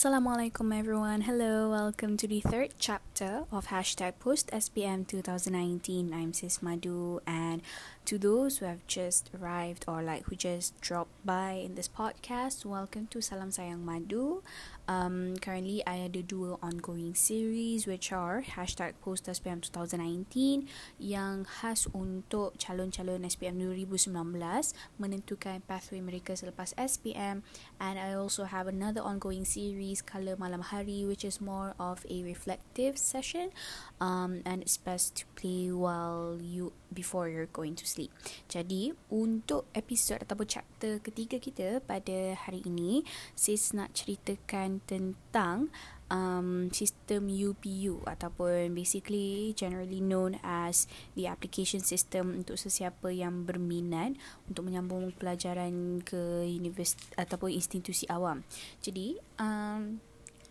Assalamualaikum 0.00 0.72
everyone. 0.72 1.28
Hello, 1.28 1.68
welcome 1.68 2.16
to 2.16 2.24
the 2.24 2.40
third 2.40 2.72
chapter 2.80 3.44
of 3.52 3.68
hashtag 3.68 4.16
post 4.16 4.48
SPM 4.48 5.04
2019. 5.04 6.16
I'm 6.16 6.32
Sis 6.32 6.64
Madu 6.64 7.20
and 7.28 7.60
to 8.08 8.16
those 8.16 8.56
who 8.56 8.64
have 8.64 8.80
just 8.88 9.28
arrived 9.36 9.84
or 9.84 10.00
like 10.00 10.24
who 10.24 10.40
just 10.40 10.72
dropped 10.80 11.12
by 11.20 11.60
in 11.60 11.76
this 11.76 11.84
podcast, 11.84 12.64
welcome 12.64 13.12
to 13.12 13.20
Salam 13.20 13.52
Sayang 13.52 13.84
Madu. 13.84 14.40
Um, 14.90 15.38
currently, 15.38 15.86
I 15.86 16.10
ada 16.10 16.18
dua 16.18 16.58
ongoing 16.58 17.14
series 17.14 17.86
which 17.86 18.10
are 18.10 18.42
hashtag 18.42 18.98
post 18.98 19.30
SPM 19.30 19.62
2019 19.62 20.66
yang 20.98 21.46
khas 21.46 21.86
untuk 21.94 22.58
calon-calon 22.58 23.22
SPM 23.22 23.62
2019 23.62 24.10
menentukan 24.98 25.62
pathway 25.62 26.02
mereka 26.02 26.34
selepas 26.34 26.74
SPM 26.74 27.46
and 27.78 27.96
I 28.02 28.18
also 28.18 28.50
have 28.50 28.66
another 28.66 29.06
ongoing 29.06 29.46
series 29.46 30.02
Color 30.02 30.34
Malam 30.34 30.74
Hari 30.74 31.06
which 31.06 31.22
is 31.22 31.38
more 31.38 31.78
of 31.78 32.02
a 32.10 32.26
reflective 32.26 32.98
session 32.98 33.54
um, 34.02 34.42
and 34.42 34.58
it's 34.58 34.74
best 34.74 35.22
to 35.22 35.24
play 35.38 35.70
while 35.70 36.34
you 36.42 36.74
before 36.90 37.30
you're 37.30 37.50
going 37.54 37.78
to 37.78 37.86
sleep. 37.86 38.10
Jadi, 38.50 38.90
untuk 39.14 39.70
episod 39.72 40.18
ataupun 40.18 40.46
chapter 40.50 40.98
ketiga 40.98 41.38
kita 41.38 41.78
pada 41.78 42.34
hari 42.34 42.66
ini, 42.66 43.06
sis 43.38 43.70
nak 43.70 43.94
ceritakan 43.94 44.79
tentang 44.84 45.72
um, 46.10 46.68
sistem 46.74 47.30
UPU 47.30 48.02
ataupun 48.04 48.74
basically 48.74 49.54
generally 49.54 50.02
known 50.02 50.36
as 50.42 50.90
the 51.14 51.30
application 51.30 51.80
system 51.80 52.42
untuk 52.42 52.58
sesiapa 52.58 53.14
yang 53.14 53.46
berminat 53.46 54.18
untuk 54.50 54.66
menyambung 54.66 55.14
pelajaran 55.16 56.02
ke 56.04 56.44
universiti 56.44 57.06
ataupun 57.16 57.54
institusi 57.54 58.04
awam. 58.10 58.42
Jadi, 58.82 59.16
um, 59.38 60.02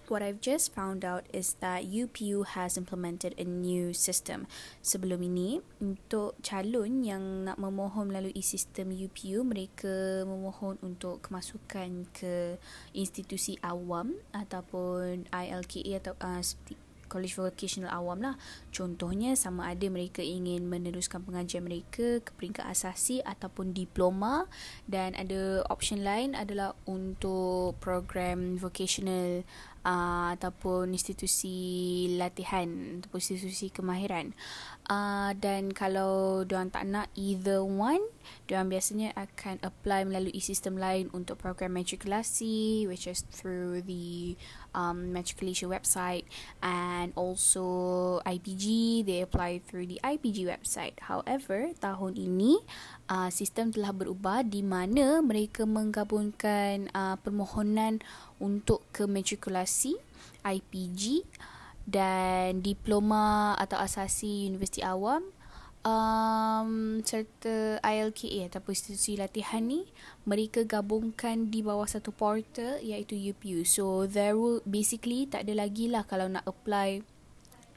what 0.10 0.26
I've 0.26 0.42
just 0.42 0.74
found 0.74 1.06
out 1.06 1.26
is 1.32 1.56
that 1.62 1.86
UPU 1.86 2.46
has 2.58 2.76
implemented 2.76 3.38
a 3.38 3.46
new 3.46 3.94
system. 3.94 4.50
Sebelum 4.82 5.22
ini, 5.22 5.62
untuk 5.80 6.36
calon 6.42 7.06
yang 7.06 7.46
nak 7.46 7.62
memohon 7.62 8.10
melalui 8.10 8.42
sistem 8.42 8.92
UPU, 8.92 9.46
mereka 9.46 10.26
memohon 10.26 10.82
untuk 10.82 11.22
kemasukan 11.24 12.10
ke 12.12 12.58
institusi 12.94 13.56
awam 13.62 14.18
ataupun 14.34 15.30
ILKA 15.30 16.02
atau 16.02 16.14
uh, 16.20 16.42
college 17.10 17.34
vocational 17.34 17.90
awam 17.90 18.22
lah. 18.22 18.38
Contohnya 18.70 19.34
sama 19.34 19.74
ada 19.74 19.90
mereka 19.90 20.22
ingin 20.22 20.70
meneruskan 20.70 21.26
pengajian 21.26 21.66
mereka 21.66 22.22
ke 22.22 22.32
peringkat 22.38 22.70
asasi 22.70 23.26
ataupun 23.26 23.74
diploma 23.74 24.46
dan 24.86 25.18
ada 25.18 25.66
option 25.74 26.06
lain 26.06 26.38
adalah 26.38 26.78
untuk 26.86 27.76
program 27.82 28.56
vocational 28.62 29.42
uh, 29.84 30.36
ataupun 30.36 30.92
institusi 30.92 31.58
latihan 32.18 33.00
ataupun 33.00 33.20
institusi 33.20 33.72
kemahiran. 33.72 34.34
Uh, 34.90 35.38
dan 35.38 35.70
kalau 35.70 36.42
diorang 36.42 36.74
tak 36.74 36.90
nak 36.90 37.14
either 37.14 37.62
one, 37.62 38.02
diorang 38.50 38.74
biasanya 38.74 39.14
akan 39.14 39.62
apply 39.62 40.02
melalui 40.02 40.42
sistem 40.42 40.82
lain 40.82 41.14
untuk 41.14 41.38
program 41.38 41.78
matrikulasi 41.78 42.90
which 42.90 43.06
is 43.06 43.22
through 43.30 43.86
the 43.86 44.34
um, 44.74 45.14
matriculation 45.14 45.70
website 45.70 46.26
and 46.66 47.14
also 47.14 48.18
IPG, 48.26 49.06
they 49.06 49.22
apply 49.22 49.62
through 49.62 49.86
the 49.86 50.02
IPG 50.02 50.50
website. 50.50 50.98
However, 51.06 51.70
tahun 51.78 52.18
ini 52.18 52.62
uh, 53.10 53.30
sistem 53.34 53.74
telah 53.74 53.92
berubah 53.92 54.46
di 54.46 54.62
mana 54.62 55.20
mereka 55.20 55.66
menggabungkan 55.66 56.88
uh, 56.94 57.18
permohonan 57.20 58.00
untuk 58.38 58.86
ke 58.94 59.10
matrikulasi 59.10 59.98
IPG 60.46 61.26
dan 61.90 62.62
diploma 62.62 63.58
atau 63.58 63.82
asasi 63.82 64.46
universiti 64.46 64.86
awam 64.86 65.26
um, 65.82 67.02
serta 67.02 67.82
ILKA 67.82 68.54
ataupun 68.54 68.72
institusi 68.78 69.18
latihan 69.18 69.66
ni 69.66 69.90
mereka 70.30 70.64
gabungkan 70.64 71.50
di 71.50 71.66
bawah 71.66 71.90
satu 71.90 72.14
portal 72.14 72.78
iaitu 72.86 73.18
UPU 73.18 73.66
so 73.66 74.06
there 74.06 74.38
will 74.38 74.62
basically 74.70 75.26
tak 75.26 75.50
ada 75.50 75.66
lagi 75.66 75.90
lah 75.90 76.06
kalau 76.06 76.30
nak 76.30 76.46
apply 76.46 77.02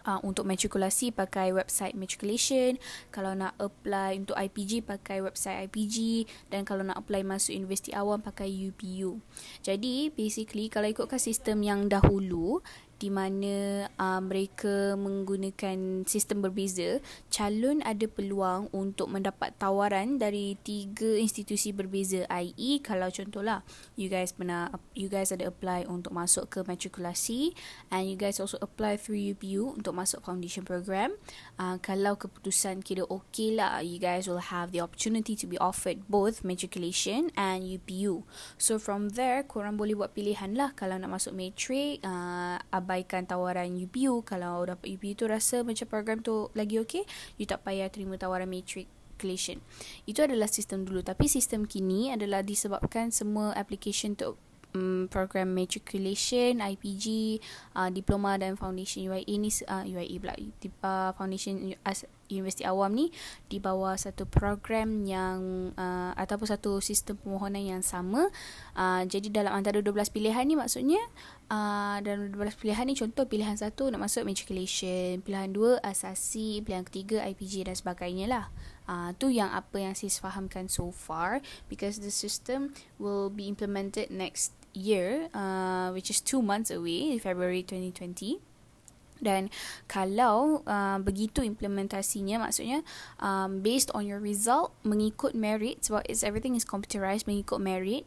uh, 0.06 0.20
untuk 0.26 0.44
matrikulasi 0.46 1.14
pakai 1.14 1.54
website 1.54 1.94
matriculation 1.96 2.76
kalau 3.14 3.32
nak 3.32 3.54
apply 3.58 4.22
untuk 4.22 4.36
IPG 4.36 4.86
pakai 4.86 5.22
website 5.22 5.68
IPG 5.70 6.26
dan 6.50 6.66
kalau 6.66 6.82
nak 6.86 7.00
apply 7.02 7.22
masuk 7.26 7.54
universiti 7.54 7.94
awam 7.94 8.20
pakai 8.22 8.48
UPU 8.48 9.18
jadi 9.62 10.10
basically 10.12 10.68
kalau 10.68 10.88
ikutkan 10.90 11.18
sistem 11.18 11.62
yang 11.62 11.86
dahulu 11.90 12.60
di 13.02 13.10
mana 13.10 13.90
uh, 13.98 14.22
mereka 14.22 14.94
menggunakan 14.94 16.06
sistem 16.06 16.38
berbeza, 16.38 17.02
calon 17.34 17.82
ada 17.82 18.06
peluang 18.06 18.70
untuk 18.70 19.10
mendapat 19.10 19.50
tawaran 19.58 20.22
dari 20.22 20.54
tiga 20.62 21.18
institusi 21.18 21.74
berbeza. 21.74 22.22
I.e. 22.30 22.78
kalau 22.78 23.10
contohlah 23.10 23.66
you 23.98 24.06
guys 24.06 24.30
pernah 24.30 24.70
you 24.94 25.10
guys 25.10 25.34
ada 25.34 25.50
apply 25.50 25.82
untuk 25.90 26.14
masuk 26.14 26.46
ke 26.46 26.62
matrikulasi 26.62 27.58
and 27.90 28.06
you 28.06 28.14
guys 28.14 28.38
also 28.38 28.54
apply 28.62 28.94
through 28.94 29.18
UPU 29.18 29.74
untuk 29.74 29.98
masuk 29.98 30.22
foundation 30.22 30.62
program. 30.62 31.10
Uh, 31.58 31.82
kalau 31.82 32.14
keputusan 32.14 32.86
kira 32.86 33.02
okay 33.10 33.50
lah, 33.50 33.82
you 33.82 33.98
guys 33.98 34.30
will 34.30 34.54
have 34.54 34.70
the 34.70 34.78
opportunity 34.78 35.34
to 35.34 35.50
be 35.50 35.58
offered 35.58 36.06
both 36.06 36.46
matriculation 36.46 37.34
and 37.34 37.66
UPU. 37.66 38.22
So 38.62 38.78
from 38.78 39.18
there, 39.18 39.42
korang 39.42 39.74
boleh 39.74 39.98
buat 39.98 40.14
pilihan 40.14 40.54
lah 40.54 40.70
kalau 40.78 40.94
nak 41.02 41.18
masuk 41.18 41.34
matrik, 41.34 41.98
uh, 42.06 42.62
abaikan 42.92 43.24
tawaran 43.24 43.72
UPU 43.72 44.20
kalau 44.20 44.68
dapat 44.68 45.00
UPU 45.00 45.16
tu 45.16 45.24
rasa 45.24 45.64
macam 45.64 45.88
program 45.88 46.20
tu 46.20 46.52
lagi 46.52 46.76
okey 46.76 47.08
you 47.40 47.48
tak 47.48 47.64
payah 47.64 47.88
terima 47.88 48.20
tawaran 48.20 48.52
matriculation. 48.52 49.64
Itu 50.04 50.28
adalah 50.28 50.52
sistem 50.52 50.84
dulu. 50.84 51.00
Tapi 51.00 51.24
sistem 51.24 51.64
kini 51.64 52.12
adalah 52.12 52.44
disebabkan 52.44 53.08
semua 53.08 53.56
application 53.56 54.12
tu 54.12 54.36
um, 54.76 55.08
program 55.08 55.52
matriculation 55.52 56.60
IPG 56.60 57.38
uh, 57.76 57.88
diploma 57.92 58.36
dan 58.40 58.56
foundation 58.56 59.04
UIA 59.04 59.34
ni 59.40 59.50
uh, 59.68 59.84
UIA 59.84 60.16
pula 60.20 60.34
uh, 60.84 61.10
foundation 61.16 61.76
as 61.84 62.04
universiti 62.32 62.64
awam 62.64 62.96
ni 62.96 63.12
di 63.52 63.60
bawah 63.60 63.92
satu 63.92 64.24
program 64.24 65.04
yang 65.04 65.70
uh, 65.76 66.16
ataupun 66.16 66.48
satu 66.48 66.80
sistem 66.80 67.20
permohonan 67.20 67.60
yang 67.60 67.82
sama. 67.84 68.32
Uh, 68.72 69.04
jadi 69.04 69.28
dalam 69.28 69.52
antara 69.52 69.84
12 69.84 69.92
pilihan 70.08 70.48
ni 70.48 70.56
maksudnya 70.56 71.00
uh, 71.52 72.00
dalam 72.00 72.32
12 72.32 72.56
pilihan 72.56 72.84
ni 72.88 72.96
contoh 72.96 73.28
pilihan 73.28 73.54
satu 73.60 73.92
nak 73.92 74.08
masuk 74.08 74.24
matriculation 74.24 75.20
pilihan 75.20 75.52
dua 75.52 75.76
asasi 75.84 76.64
pilihan 76.64 76.88
ketiga 76.88 77.20
IPG 77.28 77.68
dan 77.68 77.76
sebagainya 77.76 78.26
lah. 78.26 78.46
Uh, 78.88 79.14
tu 79.14 79.30
yang 79.30 79.52
apa 79.52 79.78
yang 79.78 79.94
saya 79.94 80.10
fahamkan 80.10 80.66
so 80.66 80.90
far 80.90 81.38
because 81.70 82.02
the 82.02 82.10
system 82.10 82.74
will 82.98 83.30
be 83.30 83.46
implemented 83.46 84.10
next 84.10 84.56
year 84.74 85.30
uh, 85.36 85.92
which 85.94 86.10
is 86.10 86.18
two 86.18 86.42
months 86.42 86.72
away 86.72 87.14
February 87.20 87.62
2020 87.62 88.42
dan 89.22 89.48
kalau 89.86 90.66
uh, 90.66 90.98
begitu 90.98 91.46
implementasinya 91.46 92.42
maksudnya 92.42 92.82
um, 93.22 93.62
based 93.62 93.94
on 93.94 94.02
your 94.02 94.18
result 94.18 94.74
mengikut 94.82 95.32
merit 95.38 95.78
sebab 95.86 96.02
it's 96.10 96.26
everything 96.26 96.58
is 96.58 96.66
computerized 96.66 97.30
mengikut 97.30 97.62
merit 97.62 98.02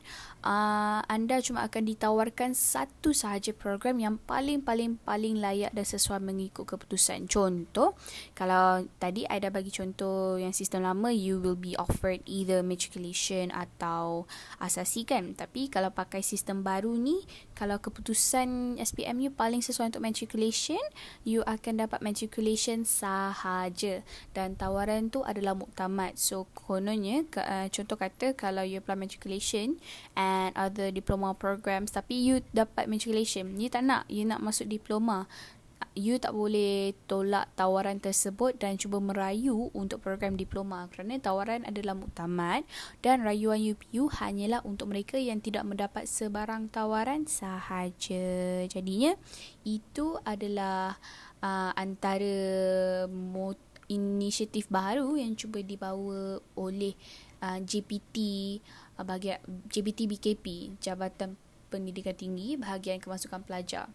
uh, 0.46 1.02
anda 1.10 1.42
cuma 1.42 1.66
akan 1.66 1.84
ditawarkan 1.90 2.54
satu 2.54 3.12
sahaja 3.12 3.52
program 3.52 3.98
yang 3.98 4.16
paling 4.24 4.62
paling 4.62 5.02
paling 5.02 5.42
layak 5.42 5.74
dan 5.74 5.84
sesuai 5.84 6.22
mengikut 6.22 6.64
keputusan. 6.64 7.26
Contoh 7.26 7.98
kalau 8.38 8.86
tadi 9.02 9.26
I 9.26 9.42
dah 9.42 9.50
bagi 9.50 9.74
contoh 9.74 10.38
yang 10.38 10.54
sistem 10.54 10.86
lama 10.86 11.10
you 11.10 11.42
will 11.42 11.58
be 11.58 11.74
offered 11.76 12.22
either 12.30 12.62
matriculation 12.62 13.50
atau 13.50 14.30
asasi 14.62 15.04
kan 15.04 15.34
tapi 15.34 15.68
kalau 15.68 15.90
pakai 15.90 16.22
sistem 16.22 16.62
baru 16.62 16.94
ni 16.94 17.26
kalau 17.58 17.82
keputusan 17.82 18.78
SPM 18.78 19.20
you 19.26 19.34
paling 19.34 19.66
sesuai 19.66 19.91
untuk 19.91 20.06
matriculation 20.06 20.80
you 21.26 21.41
akan 21.50 21.82
dapat 21.82 22.00
matriculation 22.06 22.86
sahaja. 22.86 24.06
Dan 24.38 24.53
tawaran 24.53 25.09
tu 25.09 25.26
adalah 25.26 25.58
muktamad. 25.58 26.16
So 26.22 26.46
kononnya 26.53 27.26
uh, 27.41 27.68
contoh 27.74 27.98
kata 27.98 28.38
kalau 28.38 28.62
you 28.62 28.78
apply 28.84 29.00
matriculation 29.00 29.82
and 30.14 30.34
other 30.55 30.90
diploma 30.90 31.34
programs 31.35 31.93
tapi 31.93 32.17
you 32.20 32.41
dapat 32.52 32.87
matriculation 32.90 33.55
you 33.59 33.70
tak 33.72 33.85
nak 33.85 34.03
you 34.09 34.23
nak 34.28 34.41
masuk 34.41 34.67
diploma 34.70 35.29
you 35.96 36.20
tak 36.20 36.35
boleh 36.35 36.91
tolak 37.08 37.47
tawaran 37.55 38.03
tersebut 38.03 38.59
dan 38.59 38.76
cuba 38.76 38.99
merayu 38.99 39.72
untuk 39.72 40.03
program 40.03 40.35
diploma 40.35 40.91
kerana 40.91 41.16
tawaran 41.23 41.64
adalah 41.64 41.96
muktamad 41.96 42.67
dan 42.99 43.23
rayuan 43.23 43.64
UPU 43.64 44.11
hanyalah 44.11 44.59
untuk 44.67 44.91
mereka 44.91 45.16
yang 45.16 45.40
tidak 45.40 45.64
mendapat 45.64 46.03
sebarang 46.03 46.67
tawaran 46.67 47.23
sahaja. 47.31 48.67
Jadinya 48.67 49.16
itu 49.64 50.20
adalah 50.28 50.99
uh, 51.40 51.72
antara 51.79 53.08
mot- 53.08 53.64
inisiatif 53.85 54.66
baru 54.66 55.14
yang 55.14 55.38
cuba 55.38 55.61
dibawa 55.61 56.41
oleh 56.58 56.97
JPT 57.41 58.16
bagi 59.02 59.35
JPT 59.70 60.08
BKP 60.08 60.46
Jabatan 60.79 61.35
pendidikan 61.67 62.16
tinggi 62.16 62.55
bahagian 62.55 63.03
kemasukan 63.03 63.43
pelajar. 63.43 63.91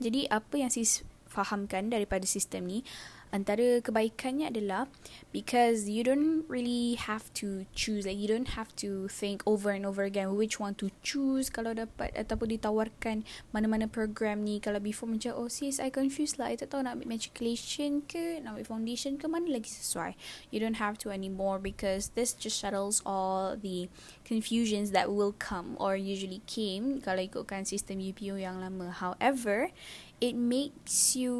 Jadi 0.00 0.24
apa 0.32 0.56
yang 0.56 0.72
sis 0.72 1.04
fahamkan 1.32 1.88
daripada 1.88 2.28
sistem 2.28 2.68
ni 2.68 2.84
antara 3.32 3.80
kebaikannya 3.80 4.52
adalah 4.52 4.92
because 5.32 5.88
you 5.88 6.04
don't 6.04 6.44
really 6.52 7.00
have 7.00 7.32
to 7.32 7.64
choose 7.72 8.04
like 8.04 8.20
you 8.20 8.28
don't 8.28 8.60
have 8.60 8.68
to 8.76 9.08
think 9.08 9.40
over 9.48 9.72
and 9.72 9.88
over 9.88 10.04
again 10.04 10.36
which 10.36 10.60
one 10.60 10.76
to 10.76 10.92
choose 11.00 11.48
kalau 11.48 11.72
dapat 11.72 12.12
ataupun 12.12 12.60
ditawarkan 12.60 13.24
mana-mana 13.56 13.88
program 13.88 14.44
ni. 14.44 14.60
Kalau 14.60 14.78
before 14.78 15.08
macam 15.08 15.32
oh 15.32 15.48
sis 15.48 15.80
I 15.80 15.88
confused 15.88 16.36
lah. 16.36 16.52
I 16.52 16.60
tak 16.60 16.76
tahu 16.76 16.84
nak 16.84 17.00
ambil 17.00 17.16
matriculation 17.16 18.04
ke 18.04 18.44
nak 18.44 18.60
ambil 18.60 18.68
foundation 18.68 19.16
ke 19.16 19.24
mana 19.24 19.48
lagi 19.48 19.72
sesuai? 19.72 20.12
You 20.52 20.60
don't 20.60 20.76
have 20.76 21.00
to 21.00 21.08
anymore 21.08 21.56
because 21.56 22.12
this 22.12 22.36
just 22.36 22.60
settles 22.60 23.00
all 23.08 23.56
the 23.56 23.88
confusions 24.28 24.92
that 24.92 25.08
will 25.08 25.32
come 25.32 25.80
or 25.80 25.96
usually 25.96 26.44
came 26.44 27.00
kalau 27.00 27.24
ikutkan 27.24 27.64
sistem 27.64 27.96
UPU 27.96 28.36
yang 28.36 28.60
lama. 28.60 28.92
However 28.92 29.72
it 30.22 30.38
makes 30.38 31.18
you 31.18 31.34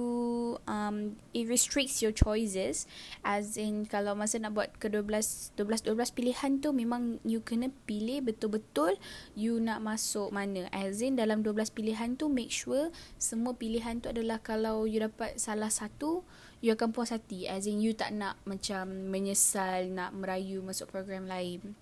um 0.67 1.15
it 1.31 1.47
restricts 1.47 2.03
your 2.03 2.11
choices. 2.11 2.91
As 3.23 3.55
in 3.55 3.87
kalau 3.87 4.19
masa 4.19 4.43
nak 4.43 4.59
buat 4.59 4.75
ke 4.83 4.91
12 4.91 5.55
12 5.55 5.87
12 5.87 6.19
pilihan 6.19 6.59
tu 6.59 6.75
memang 6.75 7.23
you 7.23 7.39
kena 7.39 7.71
pilih 7.87 8.27
betul-betul 8.27 8.99
you 9.39 9.63
nak 9.63 9.79
masuk 9.87 10.35
mana. 10.35 10.67
As 10.75 10.99
in 10.99 11.15
dalam 11.15 11.47
12 11.47 11.71
pilihan 11.71 12.19
tu 12.19 12.27
make 12.27 12.51
sure 12.51 12.91
semua 13.23 13.55
pilihan 13.55 14.03
tu 14.03 14.11
adalah 14.11 14.43
kalau 14.43 14.83
you 14.83 14.99
dapat 14.99 15.39
salah 15.39 15.71
satu 15.71 16.27
you 16.59 16.75
akan 16.75 16.91
puas 16.91 17.15
hati. 17.15 17.47
As 17.47 17.71
in 17.71 17.79
you 17.79 17.95
tak 17.95 18.11
nak 18.11 18.43
macam 18.43 18.91
menyesal 19.15 19.95
nak 19.95 20.11
merayu 20.11 20.59
masuk 20.59 20.91
program 20.91 21.31
lain 21.31 21.79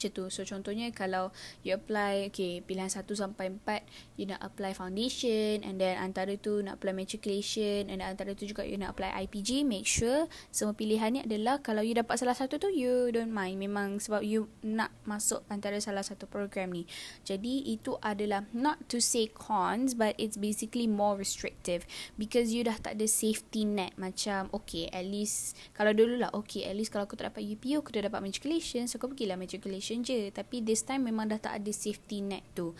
macam 0.00 0.16
tu. 0.16 0.24
So 0.32 0.48
contohnya 0.48 0.88
kalau 0.96 1.28
you 1.60 1.76
apply 1.76 2.32
okay 2.32 2.64
pilihan 2.64 2.88
1 2.88 3.04
sampai 3.12 3.52
4 3.52 3.84
you 4.16 4.24
nak 4.24 4.40
apply 4.40 4.72
foundation 4.72 5.60
and 5.60 5.76
then 5.76 6.00
antara 6.00 6.40
tu 6.40 6.64
nak 6.64 6.80
apply 6.80 6.96
matriculation 6.96 7.92
and 7.92 8.00
antara 8.00 8.32
tu 8.32 8.48
juga 8.48 8.64
you 8.64 8.80
nak 8.80 8.96
apply 8.96 9.12
IPG 9.28 9.68
make 9.68 9.84
sure 9.84 10.24
semua 10.48 10.72
pilihan 10.72 11.12
ni 11.12 11.20
adalah 11.20 11.60
kalau 11.60 11.84
you 11.84 11.92
dapat 11.92 12.16
salah 12.16 12.32
satu 12.32 12.56
tu 12.56 12.72
you 12.72 13.12
don't 13.12 13.28
mind 13.28 13.60
memang 13.60 14.00
sebab 14.00 14.24
you 14.24 14.48
nak 14.64 14.88
masuk 15.04 15.44
antara 15.52 15.76
salah 15.84 16.00
satu 16.00 16.24
program 16.24 16.72
ni. 16.72 16.88
Jadi 17.28 17.68
itu 17.68 18.00
adalah 18.00 18.48
not 18.56 18.80
to 18.88 19.04
say 19.04 19.28
cons 19.28 19.92
but 19.92 20.16
it's 20.16 20.40
basically 20.40 20.88
more 20.88 21.20
restrictive 21.20 21.84
because 22.16 22.56
you 22.56 22.64
dah 22.64 22.80
tak 22.80 22.96
ada 22.96 23.04
safety 23.04 23.68
net 23.68 23.92
macam 24.00 24.48
okay 24.54 24.86
at 24.94 25.04
least 25.04 25.58
kalau 25.74 25.90
dulu 25.90 26.16
lah 26.22 26.30
okay 26.32 26.64
at 26.64 26.78
least 26.78 26.94
kalau 26.94 27.04
aku 27.04 27.18
tak 27.18 27.34
dapat 27.34 27.42
UPU 27.42 27.82
aku 27.82 27.90
dah 27.90 28.06
dapat 28.06 28.22
matriculation 28.22 28.86
so 28.86 28.96
aku 28.96 29.12
pergilah 29.12 29.34
matriculation 29.34 29.89
option 29.90 30.06
je 30.06 30.30
tapi 30.30 30.62
this 30.62 30.86
time 30.86 31.10
memang 31.10 31.26
dah 31.26 31.42
tak 31.42 31.58
ada 31.58 31.72
safety 31.74 32.22
net 32.22 32.46
tu. 32.54 32.70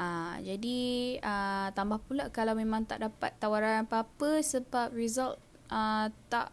Uh, 0.00 0.40
jadi 0.40 0.80
uh, 1.20 1.68
tambah 1.76 2.00
pula 2.08 2.32
kalau 2.32 2.56
memang 2.56 2.88
tak 2.88 3.04
dapat 3.04 3.36
tawaran 3.36 3.84
apa-apa 3.84 4.40
sebab 4.40 4.96
result 4.96 5.36
uh, 5.68 6.08
tak 6.32 6.48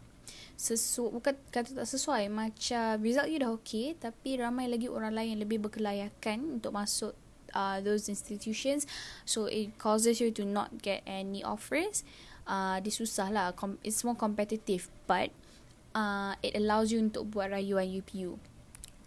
sesuai 0.59 1.15
bukan 1.15 1.33
kata 1.49 1.79
tak 1.79 1.87
sesuai 1.87 2.27
macam 2.27 2.99
result 3.01 3.31
you 3.31 3.39
dah 3.39 3.55
okay 3.55 3.95
tapi 3.95 4.37
ramai 4.37 4.67
lagi 4.67 4.91
orang 4.91 5.15
lain 5.15 5.39
yang 5.39 5.41
lebih 5.47 5.63
berkelayakan 5.63 6.59
untuk 6.59 6.75
masuk 6.75 7.15
uh, 7.55 7.79
those 7.79 8.11
institutions. 8.11 8.83
So 9.23 9.47
it 9.47 9.79
causes 9.79 10.19
you 10.19 10.35
to 10.35 10.43
not 10.43 10.83
get 10.83 11.07
any 11.07 11.39
offers. 11.39 12.03
Uh, 12.43 12.83
dia 12.83 12.91
susah 12.91 13.31
lah. 13.31 13.55
It's 13.79 14.03
more 14.03 14.19
competitive 14.19 14.91
but 15.07 15.31
uh, 15.95 16.35
it 16.43 16.51
allows 16.59 16.91
you 16.91 16.99
untuk 16.99 17.31
buat 17.31 17.55
rayuan 17.55 17.87
UPU 17.87 18.50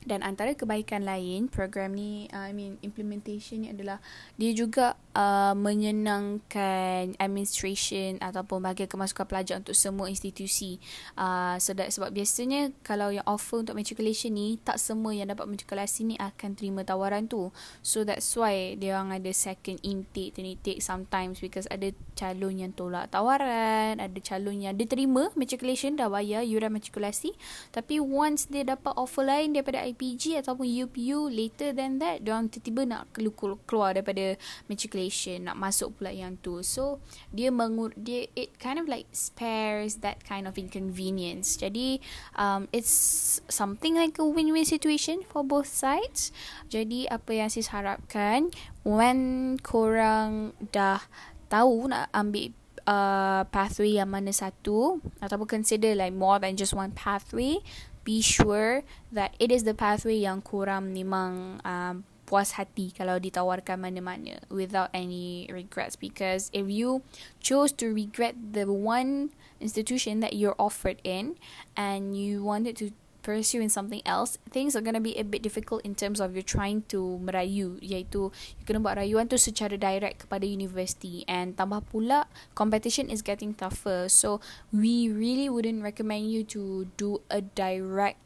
dan 0.05 0.21
antara 0.21 0.53
kebaikan 0.53 1.05
lain 1.05 1.49
program 1.49 1.97
ni 1.97 2.29
uh, 2.31 2.49
I 2.49 2.53
mean 2.53 2.77
implementation 2.85 3.65
ni 3.65 3.69
adalah 3.73 4.01
dia 4.37 4.53
juga 4.53 4.97
uh, 5.15 5.55
menyenangkan 5.55 7.15
administration 7.17 8.19
ataupun 8.19 8.61
bahagian 8.61 8.91
kemasukan 8.91 9.25
pelajar 9.25 9.55
untuk 9.63 9.73
semua 9.73 10.11
institusi. 10.11 10.83
Uh, 11.15 11.57
so 11.63 11.73
that, 11.73 11.89
sebab 11.95 12.11
biasanya 12.11 12.75
kalau 12.83 13.15
yang 13.15 13.25
offer 13.25 13.63
untuk 13.63 13.79
matriculation 13.79 14.35
ni 14.35 14.59
tak 14.61 14.77
semua 14.83 15.15
yang 15.15 15.31
dapat 15.31 15.47
matrikulasi 15.47 16.05
ni 16.05 16.15
akan 16.19 16.59
terima 16.59 16.83
tawaran 16.83 17.31
tu. 17.31 17.55
So 17.81 18.03
that's 18.03 18.29
why 18.35 18.75
dia 18.77 18.99
orang 18.99 19.15
ada 19.15 19.31
second 19.31 19.79
intake 19.87 20.35
then 20.37 20.51
intake 20.51 20.83
sometimes 20.83 21.39
because 21.39 21.71
ada 21.71 21.95
calon 22.19 22.63
yang 22.63 22.73
tolak 22.75 23.11
tawaran 23.11 23.99
ada 23.99 24.19
calon 24.23 24.63
yang 24.63 24.75
dia 24.75 24.87
terima 24.87 25.31
matriculation 25.39 25.95
dah 25.95 26.11
bayar 26.11 26.43
yuran 26.43 26.75
matrikulasi. 26.75 27.33
Tapi 27.71 28.03
once 28.03 28.51
dia 28.51 28.67
dapat 28.67 28.93
offer 28.99 29.23
lain 29.23 29.55
daripada 29.55 29.83
IPG 29.87 30.43
ataupun 30.43 30.67
UPU 30.67 31.31
later 31.31 31.71
than 31.71 32.03
that 32.03 32.21
dia 32.27 32.35
orang 32.35 32.51
tiba-tiba 32.51 32.83
nak 32.85 33.03
keluar 33.15 33.95
daripada 33.95 34.35
matriculation 34.67 35.04
nak 35.43 35.57
masuk 35.59 35.99
pula 35.99 36.13
yang 36.13 36.39
tu. 36.41 36.63
So 36.63 37.03
dia 37.35 37.49
mengur 37.51 37.93
dia 37.99 38.31
it 38.39 38.57
kind 38.61 38.79
of 38.79 38.87
like 38.87 39.09
spares 39.11 40.05
that 40.05 40.23
kind 40.23 40.47
of 40.47 40.55
inconvenience. 40.57 41.57
Jadi 41.59 41.99
um, 42.39 42.69
it's 42.71 43.41
something 43.49 43.97
like 43.97 44.17
a 44.21 44.27
win-win 44.27 44.65
situation 44.65 45.25
for 45.27 45.43
both 45.43 45.69
sides. 45.69 46.31
Jadi 46.71 47.09
apa 47.11 47.31
yang 47.35 47.51
sis 47.51 47.73
harapkan 47.75 48.53
when 48.85 49.55
korang 49.61 50.53
dah 50.71 51.03
tahu 51.49 51.89
nak 51.89 52.09
ambil 52.11 52.53
uh, 52.89 53.43
pathway 53.49 53.97
yang 53.97 54.11
mana 54.11 54.33
satu 54.33 55.01
ataupun 55.21 55.61
consider 55.61 55.97
like 55.97 56.13
more 56.13 56.41
than 56.41 56.57
just 56.57 56.77
one 56.77 56.93
pathway 56.93 57.61
be 58.05 58.21
sure 58.21 58.85
that 59.11 59.33
it 59.41 59.49
is 59.49 59.65
the 59.65 59.73
pathway 59.73 60.21
yang 60.21 60.45
kurang 60.45 60.93
memang 60.93 61.59
um, 61.65 62.05
puas 62.25 62.57
hati 62.57 62.91
kalau 62.93 63.21
ditawarkan 63.21 63.81
mana-mana 63.81 64.41
without 64.49 64.89
any 64.97 65.45
regrets 65.53 65.97
because 65.97 66.49
if 66.57 66.67
you 66.69 67.05
chose 67.41 67.71
to 67.71 67.93
regret 67.93 68.35
the 68.37 68.65
one 68.65 69.33
institution 69.61 70.21
that 70.25 70.33
you're 70.33 70.57
offered 70.59 71.01
in 71.05 71.37
and 71.77 72.17
you 72.17 72.41
wanted 72.41 72.77
to 72.77 72.93
pursue 73.25 73.65
in 73.65 73.73
something 73.73 74.05
else, 74.05 74.37
things 74.53 74.77
are 74.77 74.85
going 74.85 74.95
to 74.95 75.01
be 75.01 75.17
a 75.17 75.25
bit 75.25 75.41
difficult 75.41 75.81
in 75.83 75.97
terms 75.97 76.21
of 76.21 76.37
you 76.37 76.45
trying 76.45 76.85
to 76.93 77.17
merayu, 77.25 77.81
iaitu 77.81 78.29
you 78.29 78.65
kena 78.69 78.85
buat 78.85 79.01
rayuan 79.01 79.25
tu 79.27 79.41
secara 79.41 79.81
direct 79.81 80.29
kepada 80.29 80.45
university 80.45 81.25
and 81.25 81.57
tambah 81.57 81.81
pula 81.89 82.29
competition 82.53 83.09
is 83.09 83.25
getting 83.25 83.57
tougher. 83.57 84.13
So 84.13 84.45
we 84.69 85.09
really 85.09 85.49
wouldn't 85.49 85.81
recommend 85.81 86.29
you 86.29 86.45
to 86.53 86.93
do 87.01 87.25
a 87.33 87.41
direct 87.41 88.21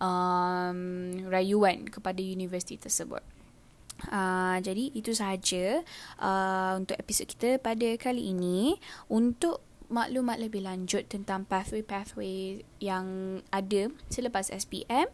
um, 0.00 1.12
rayuan 1.28 1.92
kepada 1.92 2.24
universiti 2.24 2.80
tersebut. 2.80 3.37
Uh, 4.06 4.62
jadi 4.62 4.94
itu 4.94 5.10
sahaja 5.10 5.82
uh, 6.22 6.78
untuk 6.78 6.94
episod 6.94 7.26
kita 7.26 7.58
pada 7.58 7.98
kali 7.98 8.30
ini. 8.30 8.78
Untuk 9.10 9.66
maklumat 9.88 10.38
lebih 10.38 10.62
lanjut 10.68 11.08
tentang 11.08 11.48
pathway-pathway 11.48 12.60
yang 12.78 13.40
ada 13.48 13.88
selepas 14.12 14.52
SPM 14.52 15.08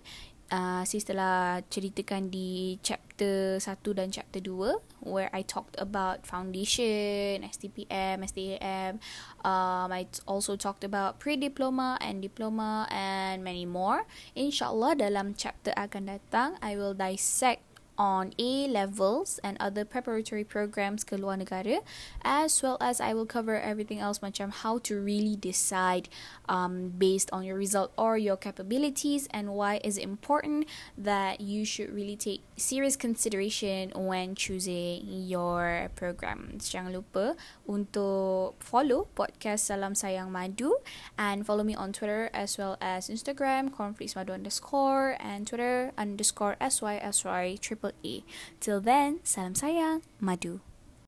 uh, 0.50 0.82
saya 0.82 1.02
telah 1.02 1.38
ceritakan 1.70 2.28
di 2.28 2.76
chapter 2.82 3.56
1 3.62 3.98
dan 3.98 4.08
chapter 4.10 4.42
2 4.42 5.06
where 5.06 5.30
I 5.32 5.44
talked 5.44 5.76
about 5.78 6.26
foundation, 6.26 7.44
STPM, 7.46 8.24
STAM 8.26 8.98
um, 9.46 9.88
I 9.88 10.10
also 10.26 10.58
talked 10.58 10.82
about 10.82 11.22
pre-diploma 11.22 11.96
and 12.02 12.20
diploma 12.20 12.90
and 12.90 13.40
many 13.46 13.64
more 13.64 14.04
InsyaAllah 14.34 14.98
dalam 14.98 15.38
chapter 15.38 15.72
akan 15.78 16.18
datang 16.18 16.58
I 16.60 16.76
will 16.76 16.96
dissect 16.96 17.73
on 17.96 18.32
A 18.38 18.66
levels 18.68 19.38
and 19.42 19.56
other 19.60 19.84
preparatory 19.84 20.44
programs 20.44 21.04
ke 21.04 21.14
luar 21.14 21.38
negara 21.38 21.80
as 22.22 22.62
well 22.62 22.76
as 22.80 23.00
I 23.00 23.14
will 23.14 23.26
cover 23.26 23.54
everything 23.60 23.98
else 23.98 24.18
macam 24.18 24.50
how 24.50 24.78
to 24.90 24.98
really 24.98 25.36
decide 25.36 26.08
um, 26.48 26.90
based 26.98 27.30
on 27.32 27.44
your 27.44 27.56
result 27.56 27.92
or 27.96 28.18
your 28.18 28.36
capabilities 28.36 29.28
and 29.30 29.54
why 29.54 29.80
is 29.84 29.98
it 29.98 30.02
important 30.02 30.66
that 30.98 31.40
you 31.40 31.64
should 31.64 31.92
really 31.94 32.16
take 32.16 32.42
serious 32.56 32.96
consideration 32.96 33.90
when 33.94 34.34
choosing 34.34 35.04
your 35.06 35.90
program. 35.94 36.58
Jangan 36.58 36.94
lupa 36.94 37.34
untuk 37.66 38.58
follow 38.62 39.06
podcast 39.14 39.66
Salam 39.70 39.94
Sayang 39.94 40.30
Madu 40.30 40.74
and 41.18 41.46
follow 41.46 41.62
me 41.62 41.74
on 41.74 41.92
Twitter 41.92 42.30
as 42.34 42.58
well 42.58 42.78
as 42.80 43.10
Instagram 43.10 43.70
conflicts 43.74 44.14
madu 44.14 44.32
underscore 44.32 45.16
and 45.18 45.46
Twitter 45.46 45.90
underscore 45.98 46.56
SYSY 46.60 47.58
triple 47.84 47.92
A. 48.04 48.24
Till 48.60 48.80
then, 48.80 49.20
salam 49.24 49.54
sayang, 49.54 50.02
madu. 50.20 50.60